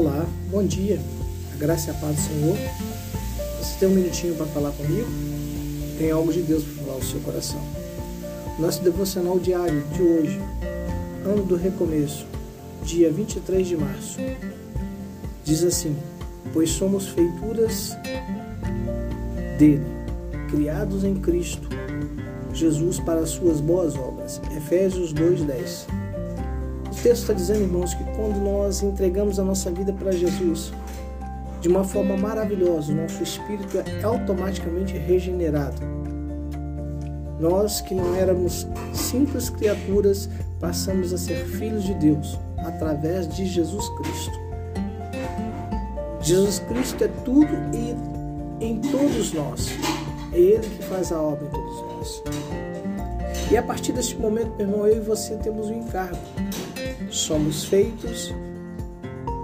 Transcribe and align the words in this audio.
Olá, 0.00 0.26
bom 0.50 0.64
dia, 0.64 0.98
a 1.52 1.56
graça 1.58 1.88
e 1.88 1.90
a 1.90 1.94
paz 1.98 2.16
do 2.16 2.22
Senhor. 2.22 2.56
Você 3.58 3.78
tem 3.78 3.86
um 3.86 3.92
minutinho 3.92 4.34
para 4.34 4.46
falar 4.46 4.70
comigo? 4.70 5.06
Tem 5.98 6.10
algo 6.10 6.32
de 6.32 6.40
Deus 6.40 6.64
para 6.64 6.84
falar 6.84 6.94
ao 6.94 7.02
seu 7.02 7.20
coração. 7.20 7.60
Nosso 8.58 8.82
devocional 8.82 9.38
diário 9.38 9.84
de 9.92 10.02
hoje, 10.02 10.40
ano 11.22 11.44
do 11.44 11.54
recomeço, 11.54 12.24
dia 12.82 13.12
23 13.12 13.68
de 13.68 13.76
março, 13.76 14.18
diz 15.44 15.62
assim: 15.62 15.94
Pois 16.54 16.70
somos 16.70 17.08
feituras 17.08 17.94
dele, 19.58 19.84
criados 20.48 21.04
em 21.04 21.14
Cristo 21.16 21.68
Jesus 22.54 22.98
para 22.98 23.20
as 23.20 23.28
suas 23.28 23.60
boas 23.60 23.94
obras. 23.96 24.40
Efésios 24.56 25.12
2:10. 25.12 25.99
Texto 27.02 27.22
está 27.22 27.32
dizendo, 27.32 27.62
irmãos, 27.62 27.94
que 27.94 28.04
quando 28.14 28.38
nós 28.40 28.82
entregamos 28.82 29.38
a 29.38 29.44
nossa 29.44 29.70
vida 29.70 29.90
para 29.90 30.12
Jesus, 30.12 30.70
de 31.60 31.68
uma 31.68 31.82
forma 31.82 32.14
maravilhosa, 32.14 32.92
o 32.92 32.96
nosso 32.96 33.22
espírito 33.22 33.78
é 33.78 34.02
automaticamente 34.02 34.98
regenerado. 34.98 35.80
Nós 37.38 37.80
que 37.80 37.94
não 37.94 38.14
éramos 38.14 38.66
simples 38.92 39.48
criaturas, 39.48 40.28
passamos 40.60 41.14
a 41.14 41.16
ser 41.16 41.46
filhos 41.46 41.84
de 41.84 41.94
Deus 41.94 42.38
através 42.58 43.26
de 43.28 43.46
Jesus 43.46 43.88
Cristo. 43.96 44.38
Jesus 46.20 46.58
Cristo 46.58 47.04
é 47.04 47.08
tudo 47.24 47.48
e 47.72 48.64
em 48.64 48.78
todos 48.78 49.32
nós. 49.32 49.70
É 50.34 50.38
Ele 50.38 50.68
que 50.68 50.84
faz 50.84 51.10
a 51.12 51.20
obra 51.20 51.46
em 51.46 51.50
todos 51.50 51.80
nós. 51.80 52.22
E 53.50 53.56
a 53.56 53.62
partir 53.62 53.92
deste 53.92 54.16
momento, 54.16 54.52
meu 54.58 54.66
irmão, 54.66 54.86
eu 54.86 54.98
e 54.98 55.00
você 55.00 55.34
temos 55.36 55.68
um 55.68 55.78
encargo. 55.78 56.18
Somos 57.10 57.64
feitos 57.64 58.32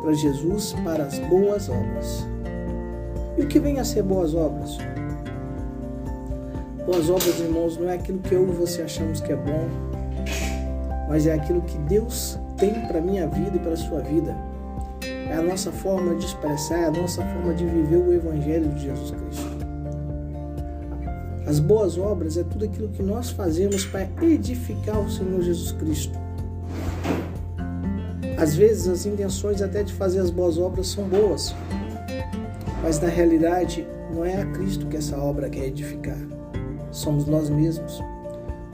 para 0.00 0.14
Jesus 0.14 0.74
para 0.82 1.04
as 1.04 1.18
boas 1.18 1.68
obras. 1.68 2.26
E 3.36 3.42
o 3.42 3.46
que 3.46 3.60
vem 3.60 3.78
a 3.78 3.84
ser 3.84 4.02
boas 4.02 4.34
obras? 4.34 4.78
Boas 6.86 7.10
obras, 7.10 7.38
irmãos, 7.38 7.76
não 7.76 7.90
é 7.90 7.96
aquilo 7.96 8.18
que 8.20 8.34
eu 8.34 8.48
e 8.48 8.52
você 8.52 8.80
achamos 8.80 9.20
que 9.20 9.30
é 9.30 9.36
bom, 9.36 9.68
mas 11.06 11.26
é 11.26 11.34
aquilo 11.34 11.60
que 11.60 11.76
Deus 11.80 12.38
tem 12.56 12.72
para 12.86 12.98
a 12.98 13.02
minha 13.02 13.26
vida 13.28 13.54
e 13.54 13.58
para 13.58 13.72
a 13.72 13.76
sua 13.76 14.00
vida. 14.00 14.34
É 15.28 15.34
a 15.34 15.42
nossa 15.42 15.70
forma 15.70 16.14
de 16.14 16.24
expressar, 16.24 16.78
é 16.78 16.84
a 16.86 16.90
nossa 16.90 17.22
forma 17.22 17.52
de 17.52 17.66
viver 17.66 17.98
o 17.98 18.12
Evangelho 18.12 18.70
de 18.70 18.84
Jesus 18.84 19.10
Cristo. 19.10 19.60
As 21.46 21.60
boas 21.60 21.98
obras 21.98 22.38
é 22.38 22.42
tudo 22.42 22.64
aquilo 22.64 22.88
que 22.88 23.02
nós 23.02 23.28
fazemos 23.28 23.84
para 23.84 24.08
edificar 24.22 24.98
o 24.98 25.10
Senhor 25.10 25.42
Jesus 25.42 25.72
Cristo. 25.72 26.29
Às 28.40 28.56
vezes 28.56 28.88
as 28.88 29.04
intenções 29.04 29.60
até 29.60 29.82
de 29.82 29.92
fazer 29.92 30.18
as 30.18 30.30
boas 30.30 30.56
obras 30.56 30.86
são 30.86 31.04
boas, 31.04 31.54
mas 32.82 32.98
na 32.98 33.08
realidade 33.08 33.86
não 34.10 34.24
é 34.24 34.40
a 34.40 34.46
Cristo 34.46 34.86
que 34.86 34.96
essa 34.96 35.18
obra 35.18 35.50
quer 35.50 35.66
edificar, 35.66 36.16
somos 36.90 37.26
nós 37.26 37.50
mesmos. 37.50 38.02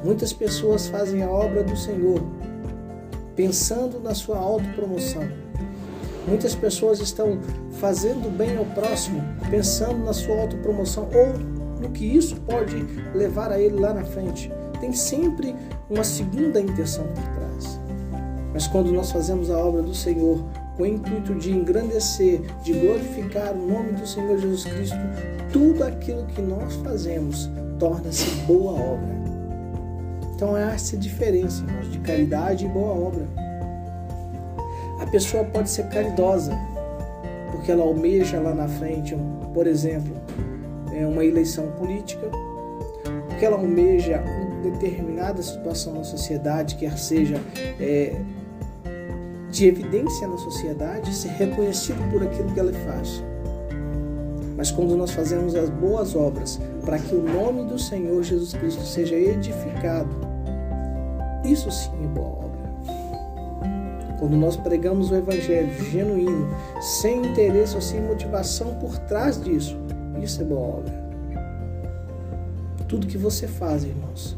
Muitas 0.04 0.32
pessoas 0.32 0.86
fazem 0.86 1.24
a 1.24 1.28
obra 1.28 1.64
do 1.64 1.76
Senhor 1.76 2.22
pensando 3.34 3.98
na 3.98 4.14
sua 4.14 4.38
autopromoção. 4.38 5.28
Muitas 6.28 6.54
pessoas 6.54 7.00
estão 7.00 7.40
fazendo 7.72 8.30
bem 8.30 8.56
ao 8.56 8.66
próximo 8.66 9.20
pensando 9.50 9.98
na 10.04 10.12
sua 10.12 10.42
autopromoção 10.42 11.08
ou 11.12 11.80
no 11.82 11.90
que 11.90 12.04
isso 12.04 12.36
pode 12.42 12.76
levar 13.16 13.50
a 13.50 13.60
ele 13.60 13.80
lá 13.80 13.92
na 13.92 14.04
frente. 14.04 14.48
Tem 14.80 14.92
sempre 14.92 15.56
uma 15.90 16.04
segunda 16.04 16.60
intenção 16.60 17.04
por 17.08 17.24
trás. 17.34 17.85
Mas 18.56 18.66
quando 18.66 18.90
nós 18.90 19.12
fazemos 19.12 19.50
a 19.50 19.58
obra 19.58 19.82
do 19.82 19.94
Senhor 19.94 20.42
com 20.78 20.84
o 20.84 20.86
intuito 20.86 21.34
de 21.34 21.52
engrandecer, 21.52 22.40
de 22.62 22.72
glorificar 22.72 23.52
o 23.52 23.66
nome 23.66 23.92
do 23.92 24.06
Senhor 24.06 24.38
Jesus 24.38 24.64
Cristo, 24.64 24.96
tudo 25.52 25.84
aquilo 25.84 26.24
que 26.24 26.40
nós 26.40 26.74
fazemos 26.76 27.50
torna-se 27.78 28.30
boa 28.46 28.72
obra. 28.72 29.14
Então 30.34 30.56
é 30.56 30.72
essa 30.72 30.96
diferença, 30.96 31.62
irmãos, 31.64 31.92
de 31.92 31.98
caridade 31.98 32.64
e 32.64 32.68
boa 32.68 32.92
obra. 32.92 33.26
A 35.02 35.06
pessoa 35.06 35.44
pode 35.44 35.68
ser 35.68 35.90
caridosa, 35.90 36.58
porque 37.52 37.70
ela 37.70 37.84
almeja 37.84 38.40
lá 38.40 38.54
na 38.54 38.68
frente, 38.68 39.14
por 39.52 39.66
exemplo, 39.66 40.16
é 40.94 41.06
uma 41.06 41.22
eleição 41.22 41.70
política, 41.72 42.26
porque 43.28 43.44
ela 43.44 43.58
almeja 43.58 44.24
uma 44.24 44.70
determinada 44.70 45.42
situação 45.42 45.92
na 45.92 46.04
sociedade, 46.04 46.76
quer 46.76 46.96
seja 46.96 47.38
é, 47.78 48.18
de 49.56 49.66
evidência 49.66 50.28
na 50.28 50.36
sociedade, 50.36 51.14
ser 51.14 51.28
reconhecido 51.28 51.98
por 52.10 52.22
aquilo 52.22 52.52
que 52.52 52.60
ela 52.60 52.72
faz. 52.74 53.24
Mas 54.54 54.70
quando 54.70 54.94
nós 54.94 55.12
fazemos 55.12 55.54
as 55.54 55.70
boas 55.70 56.14
obras 56.14 56.60
para 56.84 56.98
que 56.98 57.14
o 57.14 57.22
nome 57.22 57.64
do 57.64 57.78
Senhor 57.78 58.22
Jesus 58.22 58.52
Cristo 58.52 58.82
seja 58.82 59.16
edificado, 59.16 60.10
isso 61.42 61.70
sim 61.70 62.04
é 62.04 62.06
boa 62.08 62.28
obra. 62.28 64.16
Quando 64.18 64.36
nós 64.36 64.56
pregamos 64.56 65.10
o 65.10 65.14
Evangelho 65.14 65.72
genuíno, 65.90 66.48
sem 66.78 67.24
interesse 67.26 67.74
ou 67.76 67.80
sem 67.80 68.02
motivação 68.02 68.74
por 68.74 68.98
trás 68.98 69.42
disso, 69.42 69.74
isso 70.22 70.42
é 70.42 70.44
boa 70.44 70.78
obra. 70.80 71.06
Tudo 72.88 73.06
que 73.06 73.16
você 73.16 73.48
faz, 73.48 73.84
irmãos, 73.84 74.36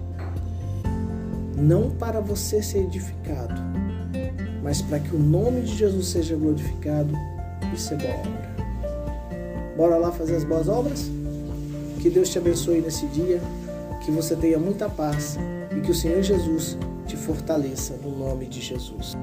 não 1.57 1.91
para 1.91 2.21
você 2.21 2.63
ser 2.63 2.85
edificado, 2.85 3.78
mas 4.69 4.83
para 4.83 5.01
que 5.01 5.17
o 5.17 5.19
nome 5.19 5.63
de 5.63 5.75
Jesus 5.75 6.09
seja 6.09 6.37
glorificado, 6.37 7.15
isso 7.73 7.95
é 7.95 7.97
boa 7.97 8.13
obra. 8.17 9.75
Bora 9.75 9.97
lá 9.97 10.13
fazer 10.13 10.37
as 10.37 10.45
boas 10.45 10.69
obras? 10.69 11.11
Que 12.03 12.11
Deus 12.11 12.29
te 12.29 12.37
abençoe 12.37 12.83
nesse 12.83 13.07
dia, 13.07 13.41
que 14.05 14.11
você 14.11 14.37
tenha 14.37 14.59
muita 14.59 14.87
paz 14.87 15.39
e 15.75 15.81
que 15.81 15.91
o 15.91 15.95
Senhor 15.95 16.23
Jesus 16.23 16.77
te 17.07 17.17
fortaleça 17.17 17.95
no 18.05 18.15
nome 18.15 18.45
de 18.45 18.61
Jesus. 18.61 19.17